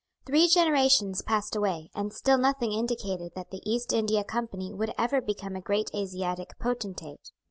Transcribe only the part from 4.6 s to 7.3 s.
would ever become a great Asiatic potentate.